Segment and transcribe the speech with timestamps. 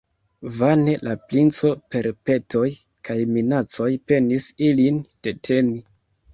[0.59, 2.65] Vane la princo per petoj
[3.11, 5.81] kaj minacoj penis ilin deteni.